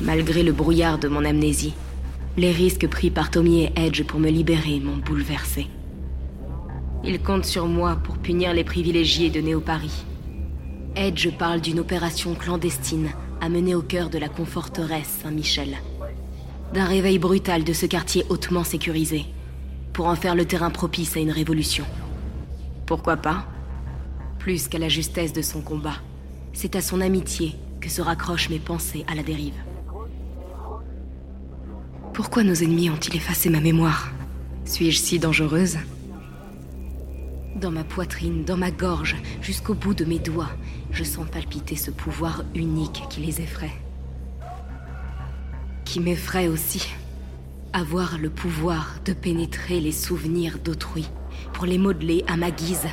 Malgré 0.00 0.42
le 0.42 0.52
brouillard 0.52 0.98
de 0.98 1.08
mon 1.08 1.24
amnésie, 1.24 1.74
les 2.36 2.50
risques 2.50 2.88
pris 2.88 3.10
par 3.10 3.30
Tommy 3.30 3.62
et 3.62 3.72
Edge 3.76 4.02
pour 4.02 4.18
me 4.18 4.28
libérer 4.28 4.80
m'ont 4.80 4.96
bouleversé. 4.96 5.68
Ils 7.04 7.22
comptent 7.22 7.44
sur 7.44 7.66
moi 7.66 7.96
pour 8.02 8.18
punir 8.18 8.52
les 8.54 8.64
privilégiés 8.64 9.30
de 9.30 9.40
Néo-Paris. 9.40 10.04
Edge 10.96 11.30
parle 11.38 11.60
d'une 11.60 11.78
opération 11.78 12.34
clandestine 12.34 13.10
à 13.40 13.48
mener 13.48 13.74
au 13.74 13.82
cœur 13.82 14.10
de 14.10 14.18
la 14.18 14.28
conforteresse 14.28 15.20
Saint-Michel. 15.22 15.76
D'un 16.72 16.86
réveil 16.86 17.18
brutal 17.18 17.62
de 17.62 17.72
ce 17.72 17.86
quartier 17.86 18.24
hautement 18.30 18.64
sécurisé, 18.64 19.26
pour 19.92 20.06
en 20.06 20.16
faire 20.16 20.34
le 20.34 20.44
terrain 20.44 20.70
propice 20.70 21.16
à 21.16 21.20
une 21.20 21.30
révolution. 21.30 21.84
Pourquoi 22.86 23.16
pas? 23.16 23.46
Plus 24.40 24.66
qu'à 24.66 24.78
la 24.78 24.88
justesse 24.88 25.32
de 25.32 25.42
son 25.42 25.60
combat, 25.60 25.96
c'est 26.52 26.74
à 26.74 26.80
son 26.80 27.00
amitié 27.00 27.54
que 27.80 27.88
se 27.88 28.02
raccrochent 28.02 28.50
mes 28.50 28.58
pensées 28.58 29.04
à 29.08 29.14
la 29.14 29.22
dérive. 29.22 29.54
Pourquoi 32.14 32.44
nos 32.44 32.54
ennemis 32.54 32.90
ont-ils 32.90 33.16
effacé 33.16 33.50
ma 33.50 33.60
mémoire 33.60 34.12
Suis-je 34.64 34.98
si 34.98 35.18
dangereuse 35.18 35.78
Dans 37.56 37.72
ma 37.72 37.82
poitrine, 37.82 38.44
dans 38.44 38.56
ma 38.56 38.70
gorge, 38.70 39.16
jusqu'au 39.42 39.74
bout 39.74 39.94
de 39.94 40.04
mes 40.04 40.20
doigts, 40.20 40.52
je 40.92 41.02
sens 41.02 41.26
palpiter 41.28 41.74
ce 41.74 41.90
pouvoir 41.90 42.44
unique 42.54 43.02
qui 43.10 43.20
les 43.20 43.40
effraie. 43.40 43.74
Qui 45.84 45.98
m'effraie 45.98 46.46
aussi. 46.46 46.86
Avoir 47.72 48.16
le 48.16 48.30
pouvoir 48.30 48.94
de 49.04 49.12
pénétrer 49.12 49.80
les 49.80 49.90
souvenirs 49.90 50.60
d'autrui, 50.64 51.08
pour 51.52 51.66
les 51.66 51.78
modeler 51.78 52.22
à 52.28 52.36
ma 52.36 52.52
guise. 52.52 52.86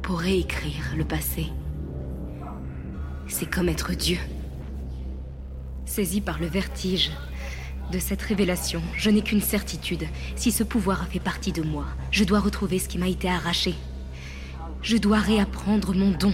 Pour 0.00 0.20
réécrire 0.20 0.94
le 0.96 1.04
passé. 1.04 1.48
C'est 3.26 3.50
comme 3.50 3.68
être 3.68 3.92
Dieu. 3.92 4.16
Saisi 5.84 6.22
par 6.22 6.40
le 6.40 6.46
vertige, 6.46 7.10
de 7.90 7.98
cette 7.98 8.22
révélation, 8.22 8.80
je 8.96 9.10
n'ai 9.10 9.22
qu'une 9.22 9.40
certitude. 9.40 10.06
Si 10.36 10.52
ce 10.52 10.62
pouvoir 10.62 11.02
a 11.02 11.06
fait 11.06 11.20
partie 11.20 11.52
de 11.52 11.62
moi, 11.62 11.84
je 12.10 12.24
dois 12.24 12.40
retrouver 12.40 12.78
ce 12.78 12.88
qui 12.88 12.98
m'a 12.98 13.08
été 13.08 13.28
arraché. 13.28 13.74
Je 14.82 14.96
dois 14.96 15.18
réapprendre 15.18 15.94
mon 15.94 16.10
don. 16.10 16.32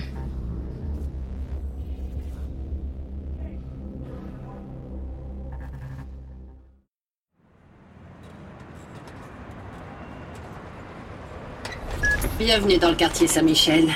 Bienvenue 12.38 12.78
dans 12.78 12.90
le 12.90 12.96
quartier 12.96 13.26
Saint-Michel. 13.26 13.88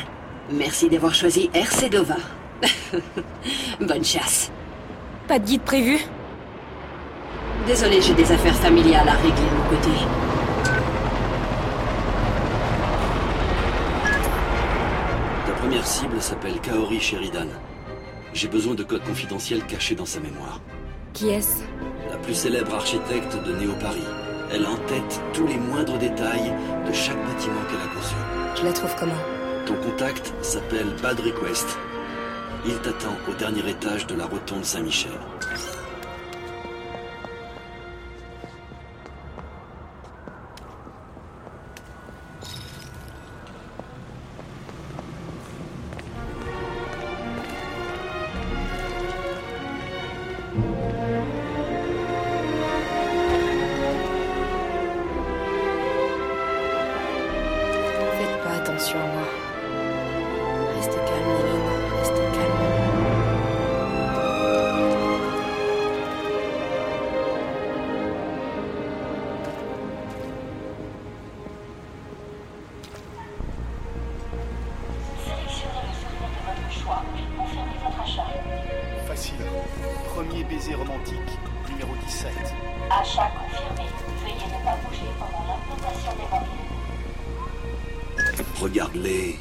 Merci 0.50 0.88
d'avoir 0.88 1.14
choisi 1.14 1.50
RC 1.54 1.90
Dova. 1.90 2.16
Bonne 3.80 4.04
chasse. 4.04 4.50
Pas 5.28 5.38
de 5.38 5.44
guide 5.44 5.62
prévu? 5.62 5.98
Désolé, 7.70 8.02
j'ai 8.02 8.14
des 8.14 8.32
affaires 8.32 8.56
familiales 8.56 9.08
à 9.08 9.12
régler 9.12 9.30
de 9.30 9.56
mon 9.56 9.68
côté. 9.68 9.90
Ta 15.46 15.52
première 15.52 15.86
cible 15.86 16.20
s'appelle 16.20 16.60
Kaori 16.60 16.98
Sheridan. 16.98 17.46
J'ai 18.34 18.48
besoin 18.48 18.74
de 18.74 18.82
codes 18.82 19.04
confidentiels 19.04 19.64
cachés 19.66 19.94
dans 19.94 20.04
sa 20.04 20.18
mémoire. 20.18 20.60
Qui 21.12 21.28
est-ce? 21.28 21.62
La 22.10 22.16
plus 22.16 22.34
célèbre 22.34 22.74
architecte 22.74 23.36
de 23.46 23.52
Néo-Paris. 23.52 24.08
Elle 24.52 24.66
a 24.66 24.70
en 24.70 24.76
tête 24.88 25.20
tous 25.32 25.46
les 25.46 25.56
moindres 25.56 25.96
détails 25.96 26.52
de 26.88 26.92
chaque 26.92 27.24
bâtiment 27.24 27.62
qu'elle 27.68 27.88
a 27.88 27.94
conçu. 27.94 28.16
Je 28.56 28.64
la 28.64 28.72
trouve 28.72 28.96
comment? 28.98 29.22
Ton 29.66 29.74
contact 29.74 30.34
s'appelle 30.42 30.88
Bad 31.00 31.20
Request. 31.20 31.78
Il 32.66 32.74
t'attend 32.78 33.14
au 33.30 33.34
dernier 33.34 33.70
étage 33.70 34.08
de 34.08 34.16
la 34.16 34.26
rotonde 34.26 34.64
Saint-Michel. 34.64 35.12
Stronger. 58.80 59.29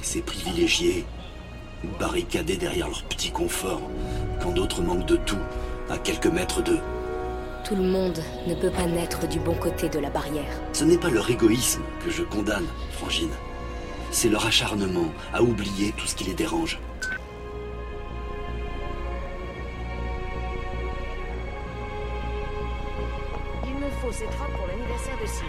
Ces 0.10 0.22
privilégiés. 0.22 1.06
Barricadés 2.00 2.58
derrière 2.58 2.88
leur 2.88 3.04
petit 3.04 3.30
confort, 3.30 3.82
quand 4.42 4.52
d'autres 4.52 4.82
manquent 4.82 5.06
de 5.06 5.18
tout, 5.18 5.38
à 5.88 6.00
quelques 6.00 6.26
mètres 6.26 6.64
d'eux. 6.64 6.80
Tout 7.64 7.76
le 7.76 7.84
monde 7.84 8.20
ne 8.48 8.56
peut 8.56 8.72
pas 8.72 8.88
naître 8.88 9.28
du 9.28 9.40
bon 9.40 9.54
côté 9.54 9.88
de 9.88 10.00
la 10.00 10.10
barrière. 10.10 10.52
Ce 10.74 10.84
n'est 10.84 10.98
pas 10.98 11.12
leur 11.12 11.30
égoïsme 11.30 11.84
que 12.04 12.10
je 12.10 12.24
condamne, 12.24 12.66
Frangine. 12.94 13.30
C'est 14.10 14.30
leur 14.30 14.48
acharnement 14.48 15.14
à 15.32 15.44
oublier 15.44 15.94
tout 15.96 16.08
ce 16.08 16.16
qui 16.16 16.24
les 16.24 16.34
dérange. 16.34 16.80
Il 23.64 23.76
me 23.76 23.90
faut 24.02 24.12
cette 24.12 24.34
robe 24.40 24.58
pour 24.58 24.66
l'anniversaire 24.66 25.18
de. 25.22 25.49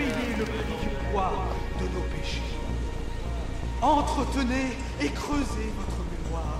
Payez 0.00 0.32
le 0.38 0.44
prix 0.44 0.76
du 0.80 0.88
poids 1.12 1.32
de 1.78 1.84
nos 1.84 2.04
péchés. 2.04 2.40
Entretenez 3.82 4.78
et 4.98 5.10
creusez 5.10 5.70
votre 5.76 6.02
mémoire, 6.10 6.58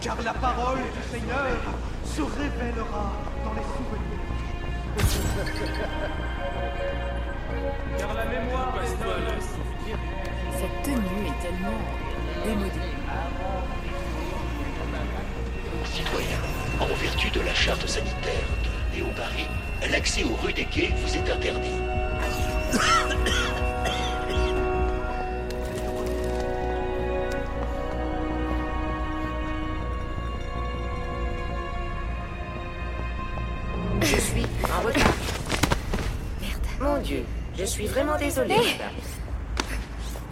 car 0.00 0.22
la 0.22 0.32
parole 0.32 0.78
du 0.78 1.02
Seigneur 1.12 1.58
se 2.06 2.22
révélera 2.22 3.12
dans 3.44 3.52
les 3.52 3.66
souvenirs. 3.76 4.24
car 7.98 8.14
la 8.14 8.24
mémoire 8.24 8.72
Cette 10.58 10.82
tenue 10.82 11.26
est 11.26 11.38
tellement 11.42 11.82
démodée. 12.46 12.94
Citoyens, 15.84 16.44
en 16.80 16.94
vertu 16.94 17.28
de 17.28 17.42
la 17.42 17.54
charte 17.54 17.86
sanitaire 17.86 18.48
de 18.64 18.70
Léo 18.96 19.08
Paris, 19.14 19.48
l'accès 19.90 20.24
aux 20.24 20.36
rues 20.42 20.54
des 20.54 20.64
quais 20.64 20.94
vous 20.96 21.14
est 21.14 21.30
interdit. 21.30 21.99
Je 34.00 34.16
suis 34.16 34.46
en 34.64 34.86
retard. 34.86 35.12
Merde. 36.40 36.60
Mon 36.80 36.98
Dieu, 37.02 37.24
je 37.58 37.64
suis 37.64 37.86
vraiment 37.86 38.16
désolée. 38.18 38.54
madame. 38.56 38.94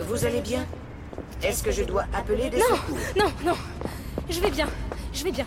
Vous 0.08 0.24
allez 0.24 0.40
bien? 0.40 0.64
Est-ce 1.42 1.62
que 1.62 1.70
je 1.70 1.84
dois 1.84 2.04
appeler 2.14 2.48
des 2.50 2.58
Non, 2.58 2.64
secours? 2.76 2.98
non, 3.16 3.30
non. 3.44 3.56
Je 4.30 4.40
vais 4.40 4.50
bien, 4.50 4.66
je 5.12 5.24
vais 5.24 5.32
bien. 5.32 5.46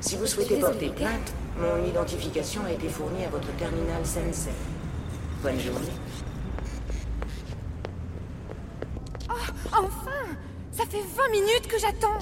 Si 0.00 0.16
vous 0.16 0.26
souhaitez 0.26 0.56
porter 0.58 0.90
plainte, 0.90 1.32
mon 1.58 1.84
identification 1.86 2.62
a 2.66 2.72
été 2.72 2.88
fournie 2.88 3.24
à 3.24 3.28
votre 3.30 3.50
terminal 3.56 4.04
Sensei. 4.04 4.50
Bonne 5.42 5.58
journée. 5.60 5.92
Oh, 9.30 9.34
enfin 9.72 10.10
Ça 10.72 10.81
fait 10.92 11.00
20 11.16 11.28
minutes 11.30 11.68
que 11.68 11.78
j'attends 11.78 12.18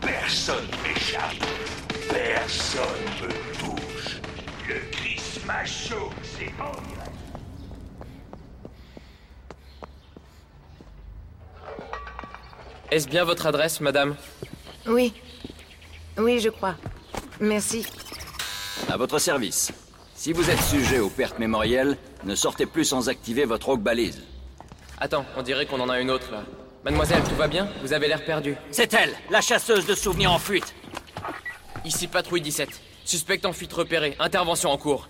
Personne 0.00 0.68
m'échappe. 0.84 1.32
Personne 2.12 2.84
me 3.22 3.28
touche. 3.58 4.20
Le 4.68 4.74
Christmas 4.92 5.66
Show, 5.66 6.10
c'est 6.22 6.52
en 6.62 6.93
Est-ce 12.94 13.08
bien 13.08 13.24
votre 13.24 13.46
adresse, 13.46 13.80
madame 13.80 14.14
Oui. 14.86 15.12
Oui, 16.16 16.38
je 16.38 16.48
crois. 16.48 16.76
Merci. 17.40 17.84
À 18.88 18.96
votre 18.96 19.18
service. 19.18 19.72
Si 20.14 20.32
vous 20.32 20.48
êtes 20.48 20.62
sujet 20.62 21.00
aux 21.00 21.10
pertes 21.10 21.40
mémorielles, 21.40 21.98
ne 22.22 22.36
sortez 22.36 22.66
plus 22.66 22.84
sans 22.84 23.08
activer 23.08 23.46
votre 23.46 23.66
rogue 23.66 23.82
balise. 23.82 24.22
Attends, 25.00 25.26
on 25.36 25.42
dirait 25.42 25.66
qu'on 25.66 25.80
en 25.80 25.88
a 25.88 25.98
une 26.00 26.08
autre 26.08 26.30
là. 26.30 26.44
Mademoiselle, 26.84 27.24
tout 27.28 27.34
va 27.34 27.48
bien 27.48 27.68
Vous 27.82 27.92
avez 27.92 28.06
l'air 28.06 28.24
perdu. 28.24 28.54
C'est 28.70 28.94
elle, 28.94 29.12
la 29.28 29.40
chasseuse 29.40 29.86
de 29.86 29.96
souvenirs 29.96 30.30
en 30.30 30.38
fuite. 30.38 30.72
Ici 31.84 32.06
patrouille 32.06 32.42
17. 32.42 32.68
Suspect 33.04 33.44
en 33.44 33.52
fuite 33.52 33.72
repéré. 33.72 34.14
Intervention 34.20 34.70
en 34.70 34.78
cours. 34.78 35.08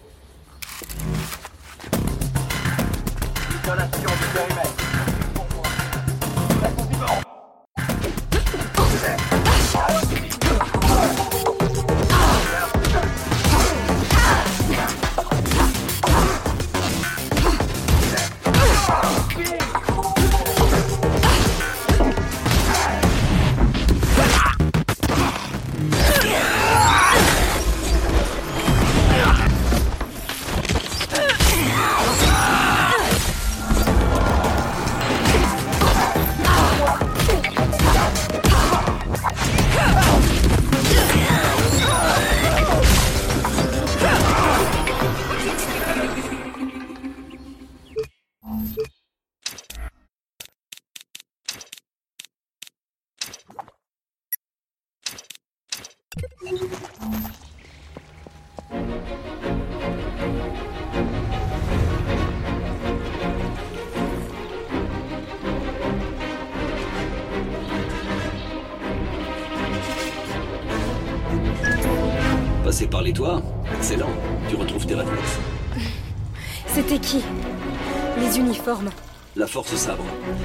Force 79.55 79.77
Sabre. 79.77 80.03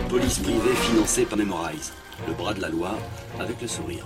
Police 0.08 0.38
privée 0.38 0.76
financée 0.76 1.26
par 1.26 1.36
Memorize. 1.36 1.94
Le 2.28 2.34
bras 2.34 2.54
de 2.54 2.62
la 2.62 2.70
loi, 2.70 2.92
avec 3.40 3.60
le 3.60 3.68
sourire. 3.68 4.06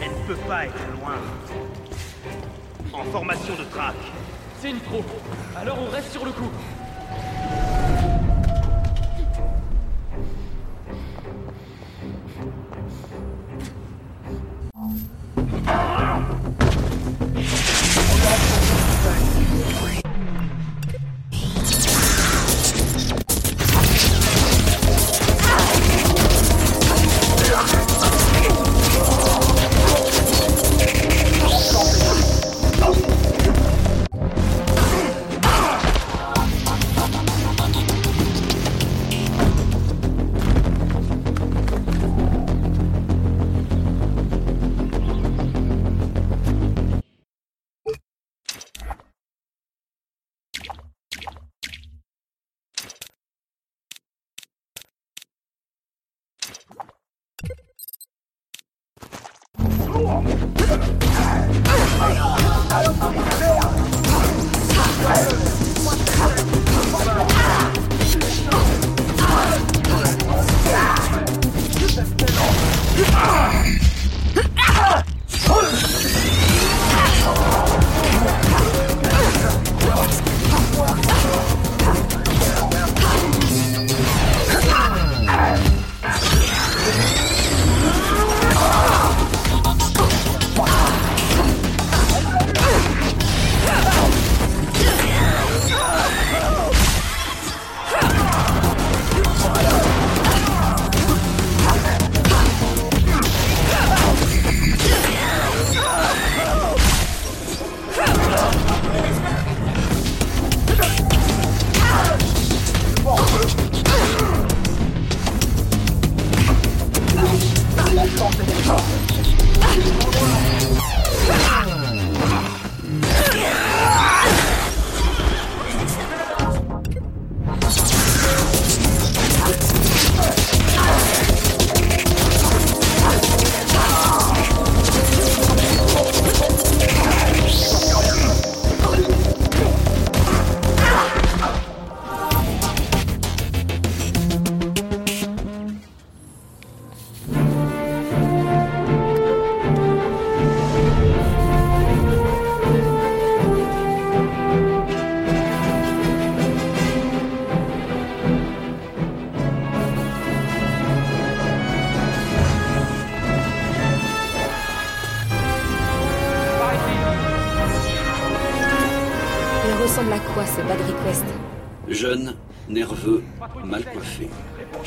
Elle 0.00 0.08
ne 0.08 0.26
peut 0.28 0.40
pas 0.46 0.66
être 0.66 0.74
loin. 1.00 1.16
En 2.92 3.02
formation 3.10 3.56
de 3.56 3.64
traque. 3.72 3.96
C'est 4.60 4.70
une 4.70 4.78
pro. 4.78 5.02
Alors 5.56 5.78
on 5.80 5.90
reste 5.90 6.12
sur 6.12 6.24
le 6.24 6.30
coup. 6.30 6.48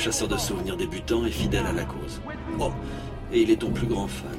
Chasseur 0.06 0.28
de 0.28 0.38
souvenirs 0.38 0.78
débutant 0.78 1.26
et 1.26 1.32
fidèle 1.32 1.66
à 1.66 1.72
la 1.72 1.84
cause. 1.84 2.22
Oh, 2.60 2.70
et 3.34 3.42
il 3.42 3.50
est 3.50 3.56
ton 3.56 3.72
plus 3.72 3.88
grand 3.88 4.06
fan. 4.06 4.38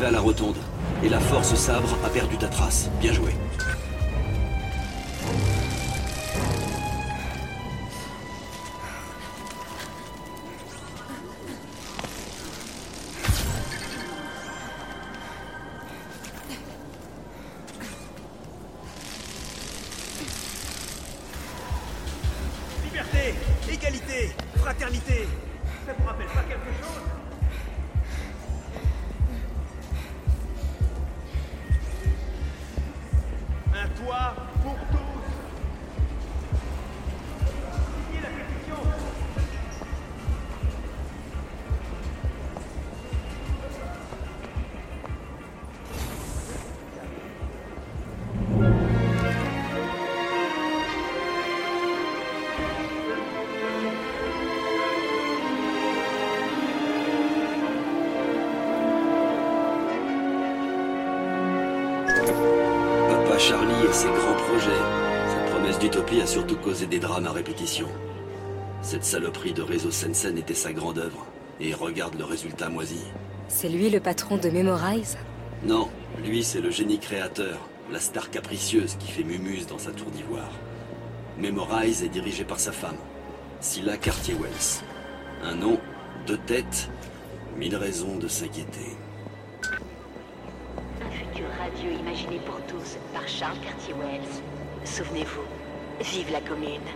Arrivé 0.00 0.06
à 0.06 0.10
la 0.10 0.20
rotonde. 0.20 0.56
Et 1.02 1.08
la 1.08 1.20
force 1.20 1.54
sabre 1.54 1.96
a 2.04 2.08
perdu 2.08 2.36
ta 2.36 2.48
trace. 2.48 2.90
Bien 3.00 3.12
joué. 3.12 3.30
Liberté, 22.84 23.34
égalité, 23.70 24.34
fraternité. 24.56 25.28
Ça 25.86 25.92
vous 25.98 26.06
rappelle 26.06 26.26
pas 26.26 26.42
quelque 26.42 26.70
chose? 26.80 27.29
Toit 34.00 34.34
pour 34.62 34.76
tous. 34.92 34.99
Saloperie 69.10 69.52
de 69.52 69.62
réseau 69.62 69.90
Sensen 69.90 70.38
était 70.38 70.54
sa 70.54 70.72
grande 70.72 70.98
œuvre. 70.98 71.26
Et 71.58 71.74
regarde 71.74 72.14
le 72.16 72.24
résultat 72.24 72.68
moisi. 72.68 73.00
C'est 73.48 73.68
lui 73.68 73.90
le 73.90 73.98
patron 73.98 74.36
de 74.36 74.48
Memorize? 74.48 75.18
Non, 75.64 75.88
lui 76.24 76.44
c'est 76.44 76.60
le 76.60 76.70
génie 76.70 77.00
créateur, 77.00 77.58
la 77.90 77.98
star 77.98 78.30
capricieuse 78.30 78.94
qui 79.00 79.10
fait 79.10 79.24
mumuse 79.24 79.66
dans 79.66 79.78
sa 79.78 79.90
tour 79.90 80.10
d'ivoire. 80.12 80.52
Memorize 81.38 82.04
est 82.04 82.08
dirigé 82.08 82.44
par 82.44 82.60
sa 82.60 82.70
femme, 82.70 82.96
Scylla 83.60 83.96
Cartier-Wells. 83.96 84.84
Un 85.42 85.56
nom, 85.56 85.80
deux 86.28 86.38
têtes, 86.38 86.88
mille 87.58 87.74
raisons 87.74 88.16
de 88.16 88.28
s'inquiéter. 88.28 88.96
Un 91.04 91.10
futur 91.10 91.48
radieux 91.58 91.98
imaginé 91.98 92.38
pour 92.46 92.60
tous 92.68 92.96
par 93.12 93.26
Charles 93.26 93.58
Cartier-Wells. 93.58 94.42
Souvenez-vous, 94.84 95.48
vive 96.00 96.30
la 96.30 96.40
commune. 96.42 96.88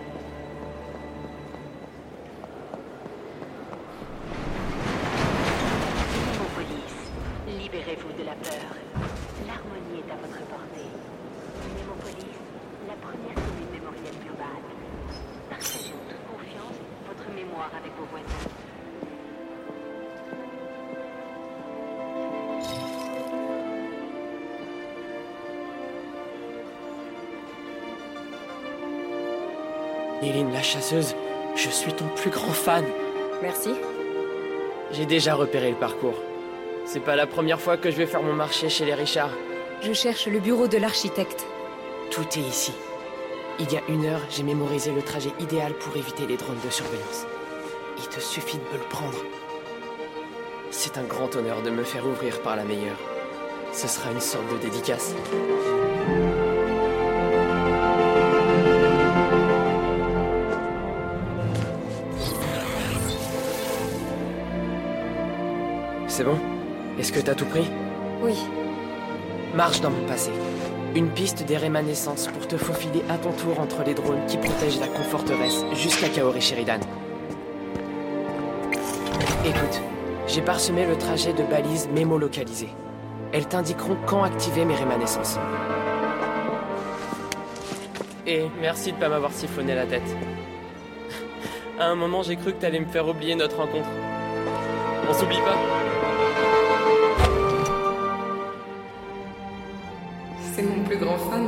Chasseuse, 30.74 31.14
je 31.54 31.68
suis 31.68 31.92
ton 31.92 32.06
plus 32.16 32.30
grand 32.30 32.52
fan. 32.52 32.84
Merci. 33.42 33.70
J'ai 34.90 35.06
déjà 35.06 35.34
repéré 35.34 35.70
le 35.70 35.76
parcours. 35.76 36.18
C'est 36.84 37.00
pas 37.00 37.14
la 37.14 37.28
première 37.28 37.60
fois 37.60 37.76
que 37.76 37.92
je 37.92 37.96
vais 37.96 38.06
faire 38.06 38.22
mon 38.22 38.32
marché 38.32 38.68
chez 38.68 38.84
les 38.84 38.94
Richards. 38.94 39.36
Je 39.82 39.92
cherche 39.92 40.26
le 40.26 40.40
bureau 40.40 40.66
de 40.66 40.76
l'architecte. 40.76 41.46
Tout 42.10 42.26
est 42.36 42.48
ici. 42.48 42.72
Il 43.60 43.72
y 43.72 43.76
a 43.76 43.82
une 43.88 44.04
heure, 44.04 44.20
j'ai 44.30 44.42
mémorisé 44.42 44.90
le 44.90 45.02
trajet 45.02 45.30
idéal 45.38 45.74
pour 45.74 45.96
éviter 45.96 46.26
les 46.26 46.36
drones 46.36 46.60
de 46.64 46.70
surveillance. 46.70 47.24
Il 47.98 48.08
te 48.08 48.18
suffit 48.18 48.58
de 48.58 48.64
me 48.72 48.82
le 48.82 48.88
prendre. 48.88 49.18
C'est 50.72 50.98
un 50.98 51.04
grand 51.04 51.36
honneur 51.36 51.62
de 51.62 51.70
me 51.70 51.84
faire 51.84 52.04
ouvrir 52.04 52.42
par 52.42 52.56
la 52.56 52.64
meilleure. 52.64 52.98
Ce 53.72 53.86
sera 53.86 54.10
une 54.10 54.20
sorte 54.20 54.52
de 54.52 54.58
dédicace. 54.58 55.14
C'est 66.16 66.22
bon? 66.22 66.38
Est-ce 66.96 67.12
que 67.12 67.18
t'as 67.18 67.34
tout 67.34 67.44
pris? 67.44 67.68
Oui. 68.22 68.36
Marche 69.52 69.80
dans 69.80 69.90
mon 69.90 70.06
passé. 70.06 70.30
Une 70.94 71.08
piste 71.08 71.44
des 71.44 71.56
rémanescences 71.56 72.28
pour 72.28 72.46
te 72.46 72.56
faufiler 72.56 73.02
à 73.10 73.18
ton 73.18 73.32
tour 73.32 73.58
entre 73.58 73.82
les 73.84 73.94
drones 73.94 74.24
qui 74.28 74.36
protègent 74.36 74.78
la 74.78 74.86
conforteresse 74.86 75.64
jusqu'à 75.72 76.08
Kaori 76.08 76.40
Sheridan. 76.40 76.78
Écoute, 79.44 79.80
j'ai 80.28 80.40
parsemé 80.40 80.86
le 80.86 80.96
trajet 80.96 81.32
de 81.32 81.42
balises 81.42 81.88
mémo-localisées. 81.92 82.72
Elles 83.32 83.48
t'indiqueront 83.48 83.96
quand 84.06 84.22
activer 84.22 84.64
mes 84.64 84.76
rémanescences. 84.76 85.36
Et 88.24 88.44
merci 88.60 88.92
de 88.92 88.98
pas 88.98 89.08
m'avoir 89.08 89.32
siphonné 89.32 89.74
la 89.74 89.86
tête. 89.86 90.16
À 91.80 91.86
un 91.86 91.96
moment, 91.96 92.22
j'ai 92.22 92.36
cru 92.36 92.52
que 92.52 92.60
t'allais 92.60 92.78
me 92.78 92.86
faire 92.86 93.08
oublier 93.08 93.34
notre 93.34 93.56
rencontre. 93.56 93.88
On 95.10 95.12
s'oublie 95.12 95.38
pas 95.38 95.83
grand 100.96 101.18
fan. 101.18 101.46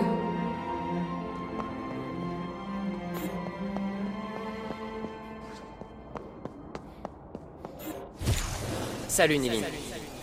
Salut 9.09 9.38
Niline. 9.38 9.65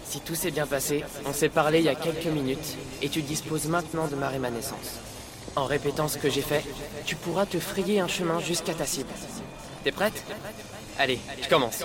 Si 0.06 0.20
tout 0.20 0.36
s'est 0.36 0.51
bien 0.51 0.68
passé, 0.68 1.03
on 1.25 1.34
s'est 1.34 1.50
parlé 1.50 1.80
il 1.80 1.86
y 1.86 1.89
a 1.89 1.96
quelques 1.96 2.27
minutes 2.27 2.77
et 3.01 3.10
tu 3.10 3.24
disposes 3.24 3.65
maintenant 3.65 4.08
de 4.08 4.15
ma 4.15 4.30
rémanescence. 4.30 5.00
En 5.56 5.65
répétant 5.65 6.08
ce 6.08 6.20
que 6.20 6.30
j'ai 6.30 6.42
fait, 6.42 6.63
tu 7.06 7.15
pourras 7.15 7.46
te 7.46 7.60
frayer 7.60 8.00
un 8.00 8.08
chemin 8.08 8.39
jusqu'à 8.39 8.74
ta 8.74 8.86
cible. 8.86 9.10
T'es 9.84 9.92
prête? 9.92 10.24
Allez, 11.00 11.20
je 11.42 11.50
commence. 11.50 11.84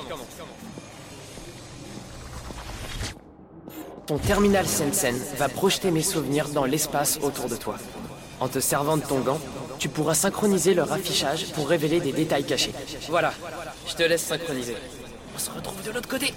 Ton 4.09 4.17
terminal 4.17 4.67
Sensen 4.67 5.15
va 5.37 5.51
projeter 5.51 5.91
mes 5.91 6.03
souvenirs 6.03 6.49
dans 6.49 6.65
l'espace 6.65 7.19
autour 7.21 7.51
de 7.51 7.57
toi. 7.57 7.77
En 8.41 8.49
te 8.49 8.59
servant 8.59 8.97
de 8.97 9.03
ton 9.03 9.21
gant, 9.21 9.39
tu 9.79 9.91
pourras 9.91 10.15
synchroniser 10.15 10.73
leur 10.73 10.91
affichage 10.91 11.53
pour 11.53 11.69
révéler 11.69 12.01
des 12.01 12.13
détails 12.13 12.45
cachés. 12.45 12.73
Voilà, 13.11 13.35
je 13.87 13.95
te 13.95 14.03
laisse 14.03 14.23
synchroniser. 14.23 14.77
On 15.37 15.39
se 15.39 15.51
retrouve 15.51 15.83
de 15.83 15.91
l'autre 15.91 16.09
côté. 16.09 16.33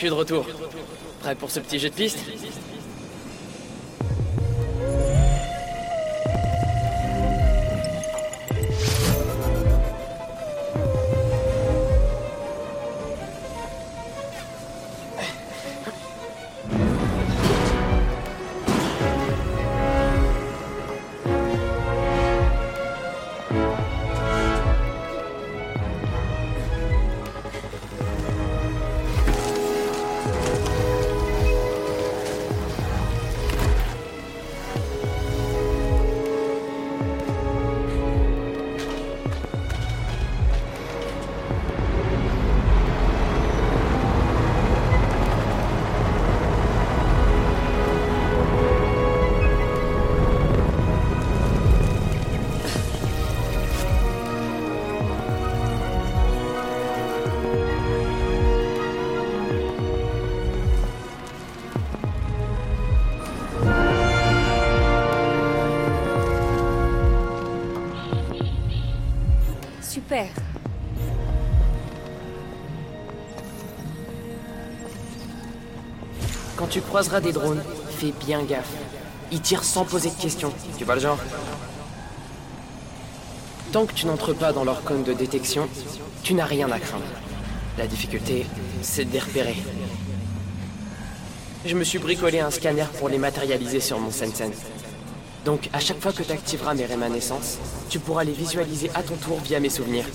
Je 0.00 0.08
de 0.08 0.14
retour. 0.14 0.46
Prêt 1.20 1.34
pour 1.34 1.50
ce 1.50 1.60
petit 1.60 1.78
jeu 1.78 1.90
de 1.90 1.94
piste? 1.94 2.18
Croiseras 76.90 77.20
des 77.20 77.32
drones, 77.32 77.62
fais 77.98 78.12
bien 78.26 78.42
gaffe. 78.42 78.74
Ils 79.30 79.40
tirent 79.40 79.62
sans 79.62 79.84
poser 79.84 80.10
de 80.10 80.20
questions. 80.20 80.52
Tu 80.76 80.84
vois 80.84 80.96
le 80.96 81.00
genre? 81.00 81.20
Tant 83.70 83.86
que 83.86 83.92
tu 83.92 84.06
n'entres 84.06 84.34
pas 84.34 84.52
dans 84.52 84.64
leur 84.64 84.82
cône 84.82 85.04
de 85.04 85.12
détection, 85.12 85.68
tu 86.24 86.34
n'as 86.34 86.46
rien 86.46 86.68
à 86.72 86.80
craindre. 86.80 87.04
La 87.78 87.86
difficulté, 87.86 88.44
c'est 88.82 89.04
de 89.04 89.12
les 89.12 89.20
repérer. 89.20 89.54
Je 91.64 91.76
me 91.76 91.84
suis 91.84 92.00
bricolé 92.00 92.40
un 92.40 92.50
scanner 92.50 92.86
pour 92.98 93.08
les 93.08 93.18
matérialiser 93.18 93.78
sur 93.78 94.00
mon 94.00 94.10
Sensen. 94.10 94.50
Donc, 95.44 95.70
à 95.72 95.78
chaque 95.78 96.00
fois 96.00 96.12
que 96.12 96.24
tu 96.24 96.32
activeras 96.32 96.74
mes 96.74 96.86
rémanescences, 96.86 97.58
tu 97.88 98.00
pourras 98.00 98.24
les 98.24 98.32
visualiser 98.32 98.90
à 98.96 99.04
ton 99.04 99.14
tour 99.14 99.38
via 99.38 99.60
mes 99.60 99.70
souvenirs. 99.70 100.06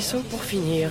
Pour 0.00 0.42
finir. 0.42 0.90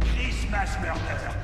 Christmas 0.00 0.68
Murder, 0.82 1.00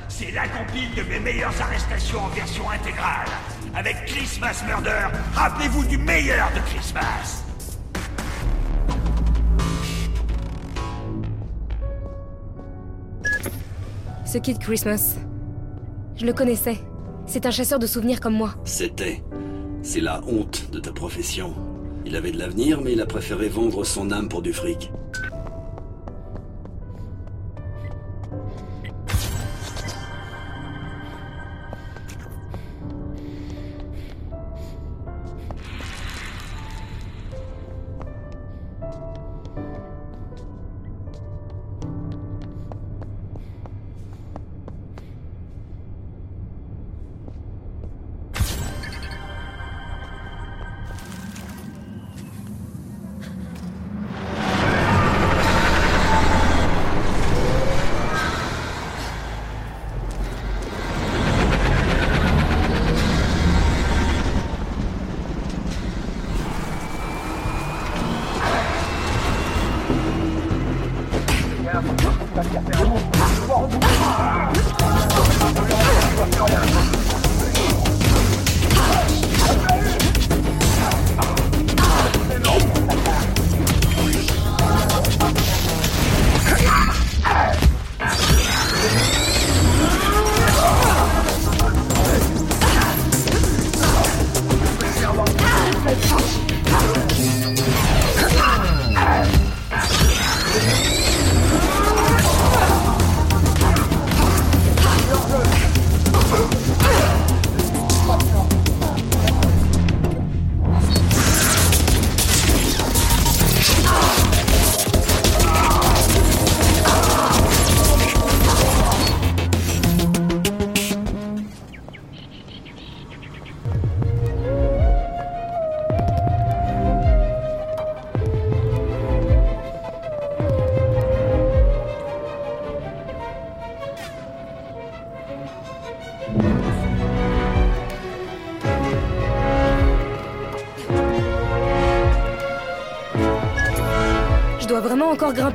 c'est 0.09 0.31
la 0.33 0.49
compile 0.49 0.95
de 0.95 1.03
mes 1.05 1.19
meilleures 1.19 1.63
arrestations 1.63 2.21
en 2.21 2.29
version 2.29 2.69
intégrale. 2.69 3.27
Avec 3.75 4.05
Christmas 4.05 4.63
Murder, 4.67 5.09
rappelez-vous 5.33 5.85
du 5.87 5.97
meilleur 5.97 6.51
de 6.53 6.61
Christmas. 6.71 7.43
Ce 14.27 14.37
Kid 14.37 14.59
Christmas? 14.59 15.17
Je 16.23 16.27
le 16.29 16.33
connaissais. 16.35 16.79
C'est 17.27 17.47
un 17.47 17.51
chasseur 17.51 17.81
de 17.81 17.87
souvenirs 17.89 18.21
comme 18.21 18.35
moi. 18.35 18.55
C'était. 18.65 19.25
C'est 19.83 20.01
la 20.01 20.21
honte 20.25 20.71
de 20.71 20.79
ta 20.79 20.93
profession. 20.93 21.53
Il 22.07 22.15
avait 22.15 22.31
de 22.31 22.39
l'avenir, 22.39 22.81
mais 22.81 22.93
il 22.93 23.01
a 23.01 23.07
préféré 23.07 23.49
vendre 23.49 23.83
son 23.83 24.13
âme 24.13 24.29
pour 24.29 24.41
du 24.41 24.53
fric. 24.53 24.93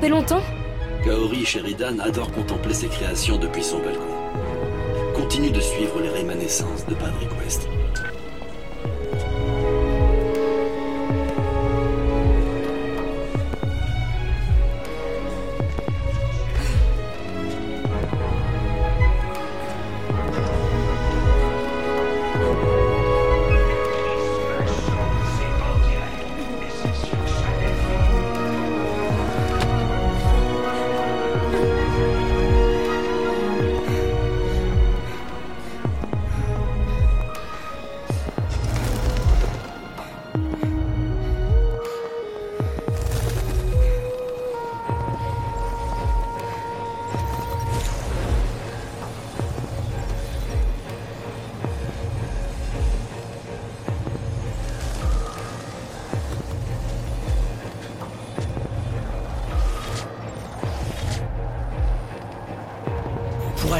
Longtemps 0.05 0.41
Kaori 1.03 1.43
Sheridan 1.43 1.99
adore 1.99 2.31
contempler 2.31 2.73
ses 2.73 2.87
créations 2.87 3.37
depuis 3.37 3.63
son 3.63 3.79
balcon. 3.79 4.01
Continue 5.15 5.51
de 5.51 5.59
suivre 5.59 5.99
les 6.01 6.09
rémanescences 6.09 6.85
de 6.85 6.93
Bad 6.93 7.13
Request. 7.21 7.66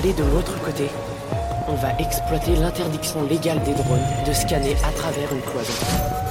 Aller 0.08 0.14
de 0.14 0.24
l'autre 0.32 0.58
côté, 0.64 0.88
on 1.68 1.76
va 1.76 1.90
exploiter 2.00 2.56
l'interdiction 2.56 3.24
légale 3.28 3.62
des 3.64 3.74
drones 3.74 4.00
de 4.26 4.34
scanner 4.34 4.76
à 4.88 4.92
travers 4.92 5.32
une 5.34 5.42
cloison. 5.42 6.27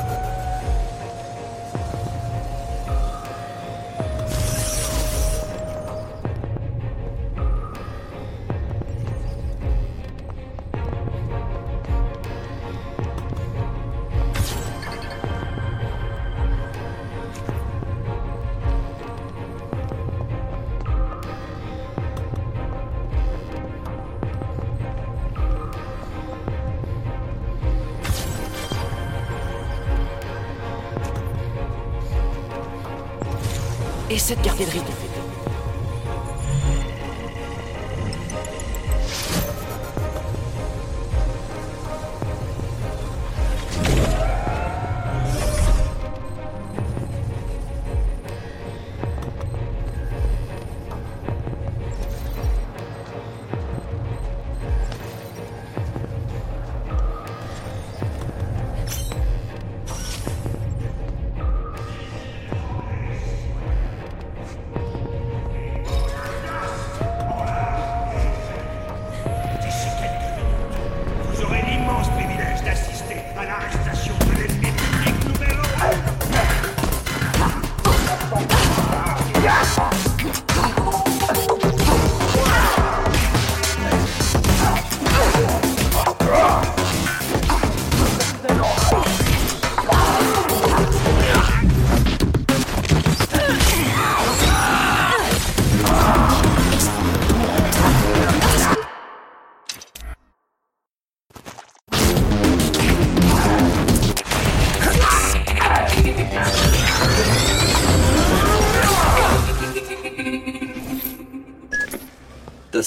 Et 34.09 34.19
cette 34.19 34.40
garder 34.42 34.64
le 34.64 34.71
rythme. 34.71 35.06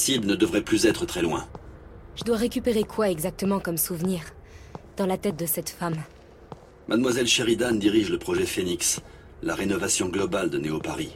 Cible 0.10 0.28
ne 0.28 0.36
devrait 0.36 0.64
plus 0.64 0.86
être 0.86 1.06
très 1.06 1.22
loin. 1.22 1.46
Je 2.16 2.24
dois 2.24 2.38
récupérer 2.38 2.84
quoi 2.84 3.10
exactement 3.10 3.60
comme 3.60 3.78
souvenir 3.78 4.22
Dans 4.98 5.06
la 5.06 5.18
tête 5.18 5.38
de 5.38 5.46
cette 5.46 5.70
femme? 5.70 5.98
Mademoiselle 6.88 7.28
Sheridan 7.28 7.74
dirige 7.74 8.10
le 8.10 8.18
projet 8.18 8.46
Phoenix, 8.46 9.02
la 9.44 9.54
rénovation 9.54 10.08
globale 10.10 10.50
de 10.50 10.58
Néo-Paris. 10.58 11.12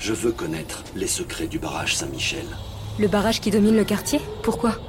Je 0.00 0.14
veux 0.14 0.32
connaître 0.32 0.82
les 0.96 1.06
secrets 1.06 1.46
du 1.46 1.58
barrage 1.58 1.94
Saint-Michel. 1.94 2.46
Le 2.98 3.06
barrage 3.06 3.40
qui 3.42 3.50
domine 3.50 3.76
le 3.76 3.84
quartier? 3.84 4.18
Pourquoi? 4.42 4.80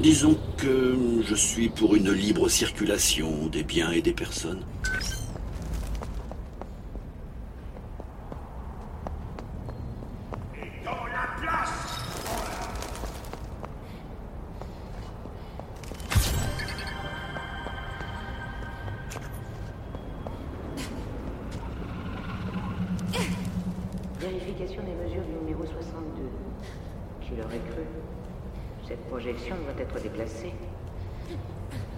Disons 0.00 0.38
que 0.56 0.96
je 1.28 1.34
suis 1.34 1.68
pour 1.68 1.96
une 1.96 2.12
libre 2.12 2.48
circulation 2.48 3.48
des 3.48 3.64
biens 3.64 3.90
et 3.90 4.00
des 4.02 4.12
personnes. 4.12 4.62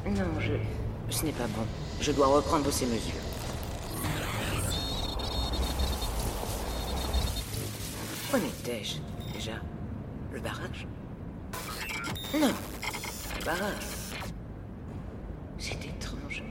Non, 0.07 0.41
je... 0.41 0.53
Ce 1.11 1.25
n'est 1.25 1.33
pas 1.33 1.47
bon. 1.47 1.63
Je 2.01 2.13
dois 2.13 2.27
reprendre 2.27 2.71
ces 2.71 2.87
mesures. 2.87 3.15
Où 8.33 8.37
étais-je, 8.37 8.99
déjà? 9.33 9.53
Le 10.33 10.41
barrage? 10.41 10.87
Non, 12.35 12.53
le 13.39 13.45
barrage. 13.45 13.73
C'est 15.59 15.85
étrange. 15.85 16.43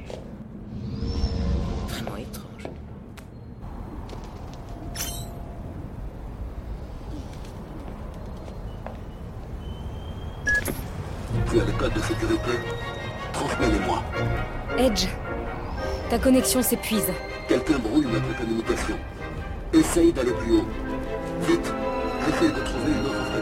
Edge, 14.86 15.08
ta 16.12 16.20
connexion 16.20 16.62
s'épuise. 16.62 17.12
Quelqu'un 17.48 17.80
brouille 17.80 18.06
notre 18.06 18.38
communication. 18.38 18.96
Essaye 19.74 20.14
d'aller 20.14 20.32
plus 20.32 20.58
haut. 20.58 20.68
Vite, 21.48 21.74
j'essaie 22.24 22.54
de 22.54 22.60
trouver 22.60 22.92
une 22.92 23.06
autre 23.08 23.35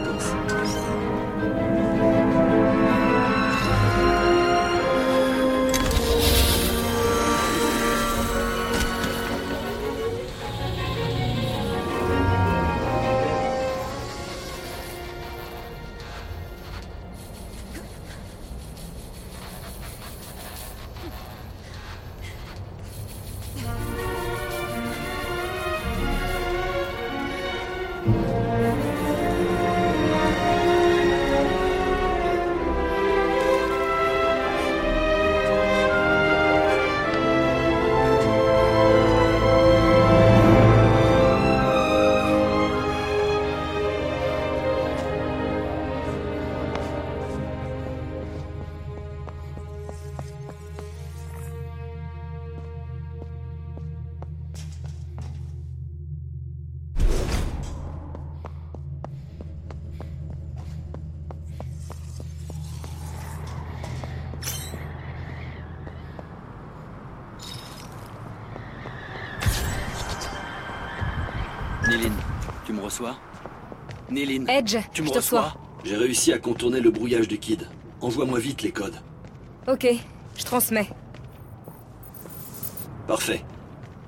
Néline, 74.14 74.48
Edge, 74.48 74.76
tu 74.92 75.02
me 75.02 75.08
je 75.08 75.12
te 75.12 75.18
reçois 75.18 75.42
reçois. 75.42 75.60
J'ai 75.84 75.96
réussi 75.96 76.32
à 76.32 76.38
contourner 76.38 76.80
le 76.80 76.90
brouillage 76.90 77.26
du 77.26 77.36
Kid. 77.38 77.68
Envoie-moi 78.00 78.38
vite 78.38 78.62
les 78.62 78.70
codes. 78.70 78.94
Ok, 79.66 79.88
je 80.36 80.44
transmets. 80.44 80.88
Parfait. 83.08 83.44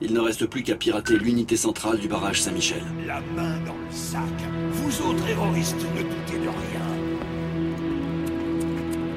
Il 0.01 0.13
ne 0.13 0.21
reste 0.21 0.47
plus 0.47 0.63
qu'à 0.63 0.77
pirater 0.77 1.19
l'unité 1.19 1.57
centrale 1.57 1.99
du 1.99 2.07
barrage 2.07 2.41
Saint-Michel. 2.41 2.83
La 3.05 3.21
main 3.21 3.59
dans 3.67 3.75
le 3.75 3.91
sac. 3.91 4.23
Vous 4.71 5.03
autres 5.03 5.27
terroristes 5.27 5.75
ne 5.97 6.03
doutez 6.03 6.39
de 6.39 6.49
rien. 6.49 6.87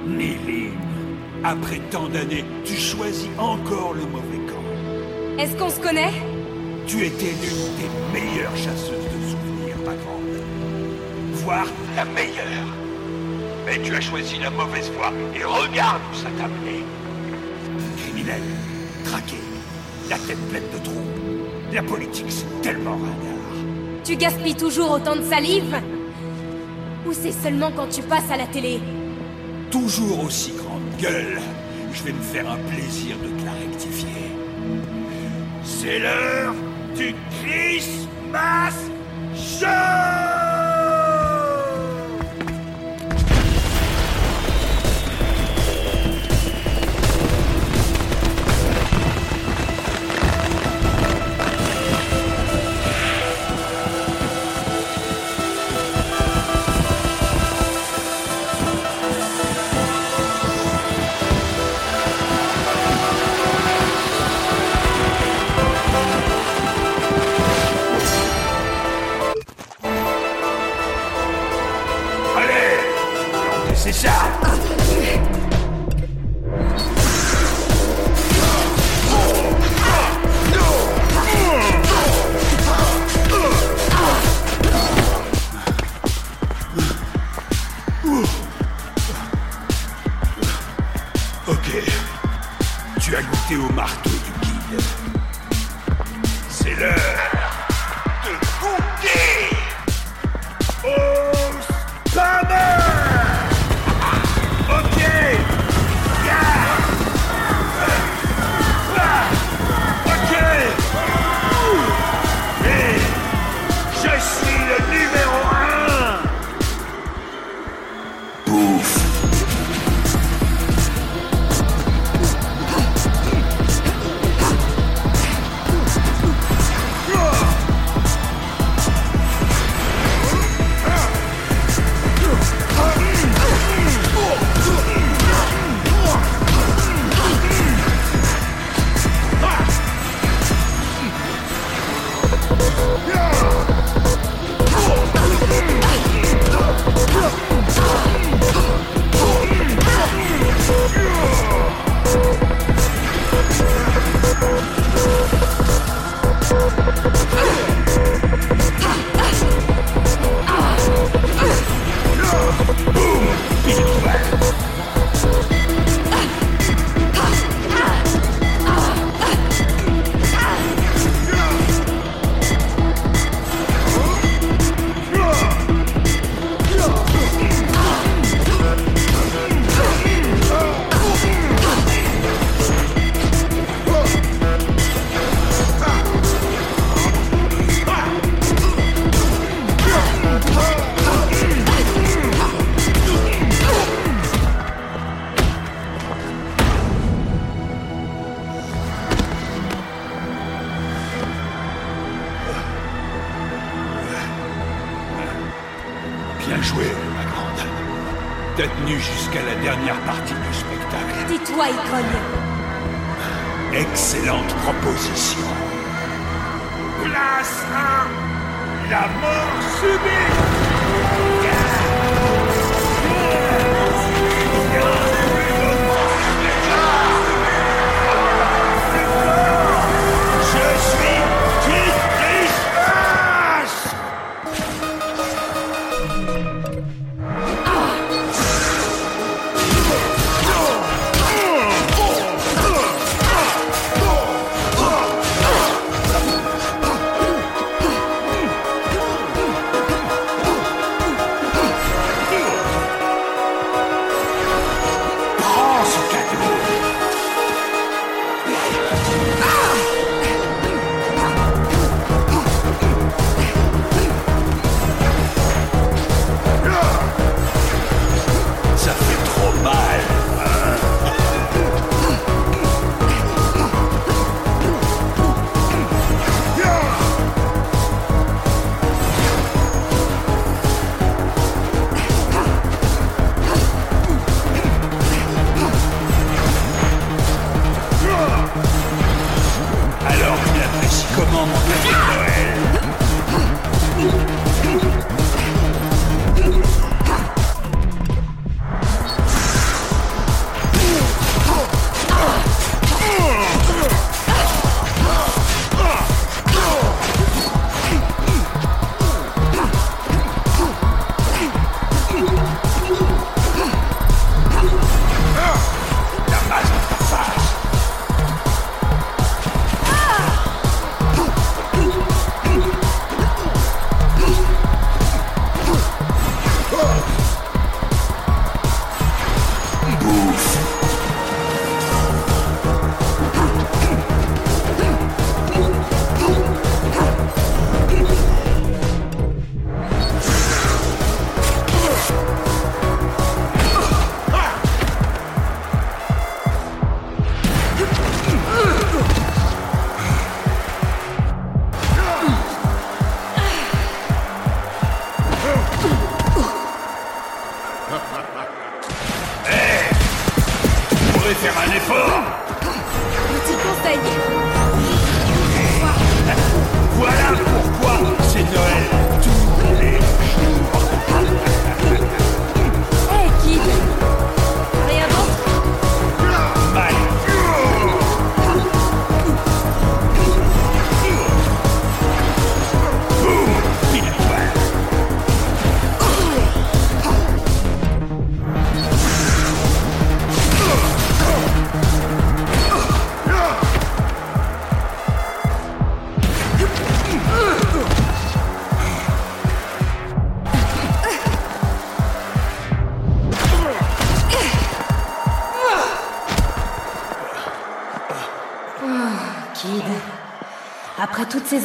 Néline, 0.07 0.71
après 1.43 1.79
tant 1.91 2.09
d'années, 2.09 2.45
tu 2.65 2.73
choisis 2.73 3.29
encore 3.37 3.93
le 3.93 4.05
mauvais 4.05 4.39
camp. 4.47 5.37
Est-ce 5.37 5.55
qu'on 5.55 5.69
se 5.69 5.79
connaît? 5.79 6.13
Tu 6.87 7.05
étais 7.05 7.33
l'une 7.43 7.75
des 7.77 8.19
meilleures 8.19 8.57
chasseuses 8.57 8.98
Voire 11.43 11.67
la 11.95 12.05
meilleure. 12.05 12.67
Mais 13.65 13.79
tu 13.81 13.95
as 13.95 14.01
choisi 14.01 14.37
la 14.39 14.49
mauvaise 14.49 14.91
voie 14.91 15.11
et 15.33 15.43
regarde 15.43 16.01
où 16.11 16.15
ça 16.15 16.29
t'a 16.37 16.47
mené. 16.47 16.83
Criminel, 17.97 18.41
traqué, 19.05 19.37
la 20.09 20.17
tête 20.17 20.49
pleine 20.49 20.63
de 20.73 20.83
trous. 20.83 21.05
La 21.71 21.83
politique, 21.83 22.29
c'est 22.29 22.61
tellement 22.61 22.95
ringard. 22.95 23.57
Tu 24.03 24.15
gaspilles 24.15 24.55
toujours 24.55 24.91
autant 24.91 25.15
de 25.15 25.23
salive? 25.23 25.75
Ou 27.05 27.13
c'est 27.13 27.31
seulement 27.31 27.71
quand 27.75 27.87
tu 27.87 28.01
passes 28.01 28.29
à 28.31 28.37
la 28.37 28.47
télé? 28.47 28.79
Toujours 29.71 30.25
aussi 30.25 30.51
grande 30.51 30.89
gueule. 30.99 31.39
Je 31.93 32.03
vais 32.03 32.13
me 32.13 32.21
faire 32.21 32.49
un 32.49 32.57
plaisir 32.71 33.15
de 33.17 33.39
te 33.39 33.45
la 33.45 33.51
rectifier. 33.53 34.31
C'est 35.63 35.99
l'heure 35.99 36.53
du 36.95 37.15
Christmas 37.41 38.73
Show 39.35 40.28
C'est 96.49 96.75
l'heure 96.75 97.28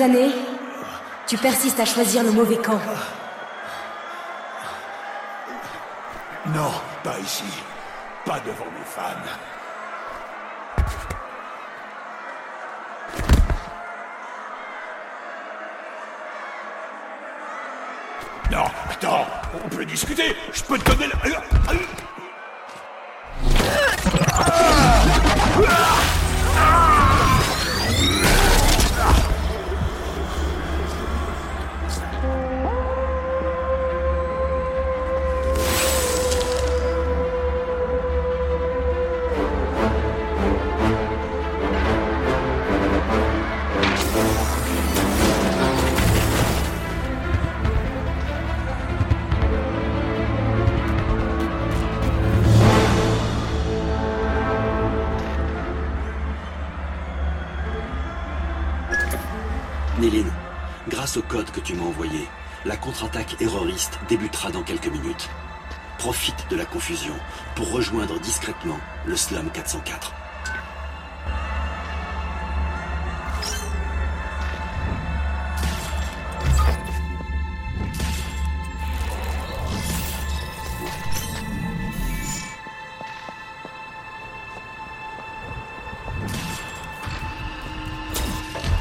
années, 0.01 0.31
tu 1.27 1.37
persistes 1.37 1.81
à 1.81 1.85
choisir 1.85 2.23
le 2.23 2.33
mauvais 2.33 2.57
camp. 2.57 2.81
Code 61.21 61.51
que 61.51 61.61
tu 61.61 61.75
m'as 61.75 61.85
envoyé, 61.85 62.29
la 62.65 62.77
contre-attaque 62.77 63.41
erroriste 63.41 63.99
débutera 64.09 64.51
dans 64.51 64.63
quelques 64.63 64.89
minutes. 64.89 65.29
Profite 65.99 66.47
de 66.51 66.57
la 66.57 66.65
confusion 66.65 67.15
pour 67.55 67.71
rejoindre 67.71 68.19
discrètement 68.21 68.79
le 69.07 69.17
Slum 69.17 69.51
404. 69.51 70.13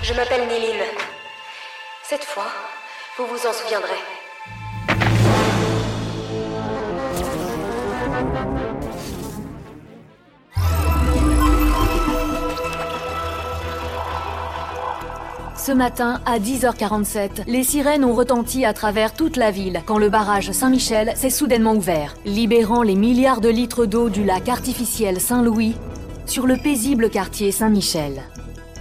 Je 0.01 0.13
m'appelle 0.13 0.47
Néline. 0.47 1.02
Cette 2.15 2.25
fois, 2.25 2.45
vous 3.17 3.25
vous 3.25 3.47
en 3.47 3.51
souviendrez. 3.51 3.89
Ce 15.57 15.71
matin, 15.71 16.21
à 16.27 16.37
10h47, 16.37 17.45
les 17.47 17.63
sirènes 17.63 18.05
ont 18.05 18.13
retenti 18.13 18.63
à 18.63 18.73
travers 18.73 19.15
toute 19.15 19.35
la 19.35 19.49
ville 19.49 19.81
quand 19.87 19.97
le 19.97 20.09
barrage 20.09 20.51
Saint-Michel 20.51 21.13
s'est 21.15 21.31
soudainement 21.31 21.73
ouvert, 21.73 22.13
libérant 22.25 22.83
les 22.83 22.93
milliards 22.93 23.41
de 23.41 23.49
litres 23.49 23.87
d'eau 23.87 24.11
du 24.11 24.23
lac 24.23 24.49
artificiel 24.49 25.19
Saint-Louis 25.19 25.75
sur 26.27 26.45
le 26.45 26.57
paisible 26.57 27.09
quartier 27.09 27.51
Saint-Michel. 27.51 28.21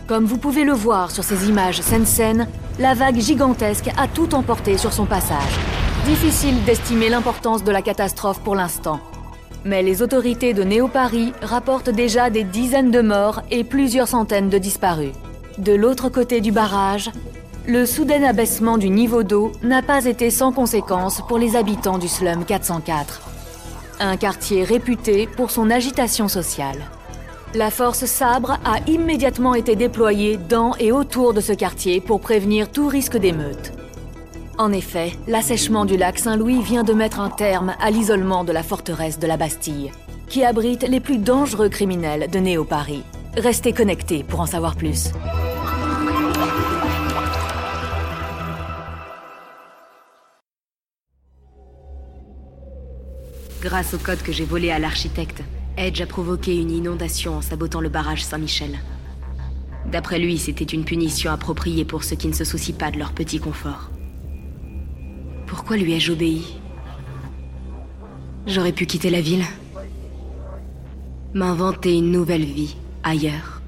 Comme 0.06 0.26
vous 0.26 0.36
pouvez 0.36 0.64
le 0.64 0.74
voir 0.74 1.10
sur 1.10 1.24
ces 1.24 1.48
images 1.48 1.80
scène-scène, 1.80 2.46
la 2.82 2.94
vague 2.94 3.20
gigantesque 3.20 3.90
a 3.96 4.08
tout 4.08 4.34
emporté 4.34 4.76
sur 4.76 4.92
son 4.92 5.06
passage. 5.06 5.56
Difficile 6.04 6.64
d'estimer 6.64 7.10
l'importance 7.10 7.62
de 7.62 7.70
la 7.70 7.80
catastrophe 7.80 8.40
pour 8.40 8.56
l'instant. 8.56 8.98
Mais 9.64 9.84
les 9.84 10.02
autorités 10.02 10.52
de 10.52 10.64
Néo-Paris 10.64 11.32
rapportent 11.42 11.90
déjà 11.90 12.28
des 12.28 12.42
dizaines 12.42 12.90
de 12.90 13.00
morts 13.00 13.40
et 13.52 13.62
plusieurs 13.62 14.08
centaines 14.08 14.48
de 14.48 14.58
disparus. 14.58 15.12
De 15.58 15.72
l'autre 15.72 16.08
côté 16.08 16.40
du 16.40 16.50
barrage, 16.50 17.12
le 17.68 17.86
soudain 17.86 18.24
abaissement 18.24 18.78
du 18.78 18.90
niveau 18.90 19.22
d'eau 19.22 19.52
n'a 19.62 19.82
pas 19.82 20.04
été 20.06 20.28
sans 20.30 20.50
conséquence 20.50 21.22
pour 21.28 21.38
les 21.38 21.54
habitants 21.54 21.98
du 21.98 22.08
slum 22.08 22.44
404. 22.44 23.22
Un 24.00 24.16
quartier 24.16 24.64
réputé 24.64 25.28
pour 25.28 25.52
son 25.52 25.70
agitation 25.70 26.26
sociale. 26.26 26.90
La 27.54 27.70
force 27.70 28.06
Sabre 28.06 28.58
a 28.64 28.78
immédiatement 28.86 29.54
été 29.54 29.76
déployée 29.76 30.38
dans 30.38 30.74
et 30.76 30.90
autour 30.90 31.34
de 31.34 31.42
ce 31.42 31.52
quartier 31.52 32.00
pour 32.00 32.22
prévenir 32.22 32.70
tout 32.70 32.88
risque 32.88 33.18
d'émeute. 33.18 33.72
En 34.56 34.72
effet, 34.72 35.12
l'assèchement 35.28 35.84
du 35.84 35.98
lac 35.98 36.18
Saint-Louis 36.18 36.62
vient 36.62 36.82
de 36.82 36.94
mettre 36.94 37.20
un 37.20 37.28
terme 37.28 37.74
à 37.78 37.90
l'isolement 37.90 38.44
de 38.44 38.52
la 38.52 38.62
forteresse 38.62 39.18
de 39.18 39.26
la 39.26 39.36
Bastille, 39.36 39.92
qui 40.28 40.44
abrite 40.44 40.88
les 40.88 41.00
plus 41.00 41.18
dangereux 41.18 41.68
criminels 41.68 42.30
de 42.30 42.38
Néo-Paris. 42.38 43.02
Restez 43.36 43.74
connectés 43.74 44.24
pour 44.24 44.40
en 44.40 44.46
savoir 44.46 44.74
plus. 44.74 45.10
Grâce 53.60 53.92
au 53.92 53.98
code 53.98 54.22
que 54.22 54.32
j'ai 54.32 54.46
volé 54.46 54.70
à 54.70 54.78
l'architecte, 54.78 55.42
Edge 55.76 56.00
a 56.02 56.06
provoqué 56.06 56.60
une 56.60 56.70
inondation 56.70 57.36
en 57.36 57.40
sabotant 57.40 57.80
le 57.80 57.88
barrage 57.88 58.24
Saint-Michel. 58.24 58.78
D'après 59.90 60.18
lui, 60.18 60.38
c'était 60.38 60.64
une 60.64 60.84
punition 60.84 61.32
appropriée 61.32 61.84
pour 61.84 62.04
ceux 62.04 62.16
qui 62.16 62.28
ne 62.28 62.34
se 62.34 62.44
soucient 62.44 62.76
pas 62.76 62.90
de 62.90 62.98
leur 62.98 63.12
petit 63.12 63.38
confort. 63.38 63.90
Pourquoi 65.46 65.76
lui 65.76 65.92
ai-je 65.92 66.12
obéi? 66.12 66.56
J'aurais 68.46 68.72
pu 68.72 68.86
quitter 68.86 69.10
la 69.10 69.20
ville. 69.20 69.44
M'inventer 71.34 71.96
une 71.96 72.10
nouvelle 72.10 72.44
vie, 72.44 72.76
ailleurs. 73.02 73.62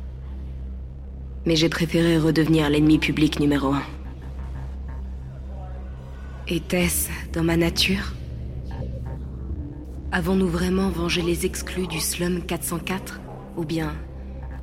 Mais 1.46 1.56
j'ai 1.56 1.68
préféré 1.68 2.18
redevenir 2.18 2.68
l'ennemi 2.68 2.98
public 2.98 3.40
numéro 3.40 3.72
un. 3.72 3.82
Était-ce 6.48 7.08
dans 7.32 7.42
ma 7.42 7.56
nature? 7.56 8.12
Avons-nous 10.14 10.46
vraiment 10.46 10.90
vengé 10.90 11.22
les 11.22 11.44
exclus 11.44 11.88
du 11.88 11.98
slum 11.98 12.40
404 12.40 13.20
Ou 13.56 13.64
bien 13.64 13.96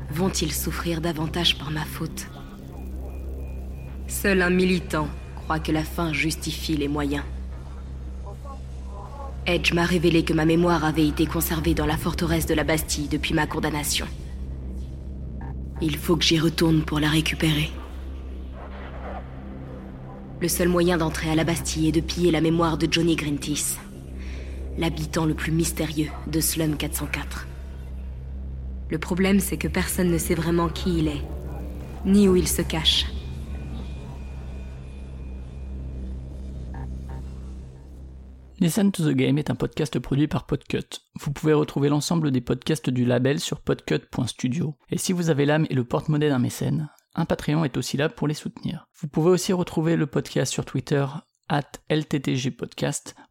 vont-ils 0.10 0.54
souffrir 0.54 1.02
davantage 1.02 1.58
par 1.58 1.72
ma 1.72 1.84
faute? 1.84 2.28
Seul 4.08 4.44
un 4.44 4.50
militant 4.50 5.10
croit 5.36 5.60
que 5.60 5.74
la 5.74 5.84
fin 5.84 6.14
justifie 6.14 6.78
les 6.78 6.88
moyens. 6.88 7.26
Edge 9.46 9.74
m'a 9.74 9.84
révélé 9.84 10.24
que 10.24 10.32
ma 10.32 10.46
mémoire 10.46 10.86
avait 10.86 11.06
été 11.06 11.26
conservée 11.26 11.74
dans 11.74 11.86
la 11.86 11.98
forteresse 11.98 12.46
de 12.46 12.54
la 12.54 12.64
Bastille 12.64 13.10
depuis 13.10 13.34
ma 13.34 13.46
condamnation. 13.46 14.08
Il 15.82 15.98
faut 15.98 16.16
que 16.16 16.24
j'y 16.24 16.40
retourne 16.40 16.84
pour 16.84 17.02
la 17.02 17.10
récupérer. 17.10 17.72
Le 20.40 20.48
seul 20.48 20.70
moyen 20.70 20.96
d'entrer 20.98 21.30
à 21.30 21.36
la 21.36 21.44
Bastille 21.44 21.90
est 21.90 21.92
de 21.92 22.00
piller 22.00 22.32
la 22.32 22.40
mémoire 22.40 22.78
de 22.78 22.88
Johnny 22.90 23.18
Grintis, 23.18 23.76
l'habitant 24.78 25.26
le 25.26 25.34
plus 25.34 25.52
mystérieux 25.52 26.10
de 26.28 26.40
Slum 26.40 26.78
404. 26.78 27.48
Le 28.90 28.98
problème, 28.98 29.40
c'est 29.40 29.58
que 29.58 29.68
personne 29.68 30.12
ne 30.12 30.18
sait 30.18 30.36
vraiment 30.36 30.70
qui 30.70 31.00
il 31.00 31.08
est, 31.08 31.22
ni 32.06 32.28
où 32.28 32.36
il 32.36 32.48
se 32.48 32.62
cache. 32.62 33.06
Listen 38.60 38.92
to 38.92 39.04
the 39.04 39.16
Game 39.16 39.40
est 39.40 39.50
un 39.50 39.56
podcast 39.56 39.98
produit 39.98 40.28
par 40.28 40.46
Podcut. 40.46 41.02
Vous 41.20 41.32
pouvez 41.32 41.54
retrouver 41.54 41.90
l'ensemble 41.90 42.30
des 42.30 42.42
podcasts 42.42 42.92
du 42.92 43.06
label 43.06 43.40
sur 43.40 43.60
podcut.studio. 43.60 44.76
Et 44.92 45.00
si 45.00 45.14
vous 45.14 45.32
avez 45.32 45.48
l'âme 45.48 45.66
et 45.72 45.74
le 45.74 45.84
porte-monnaie 45.84 46.30
d'un 46.30 46.38
mécène, 46.38 46.90
un 47.16 47.26
Patreon 47.26 47.66
est 47.66 47.76
aussi 47.76 47.98
là 47.98 48.08
pour 48.08 48.28
les 48.28 48.36
soutenir. 48.36 48.88
Vous 49.00 49.08
pouvez 49.08 49.32
aussi 49.32 49.52
retrouver 49.52 49.96
le 49.96 50.06
podcast 50.06 50.54
sur 50.54 50.64
Twitter, 50.64 51.06
at 51.50 51.72
LTTG 51.90 52.52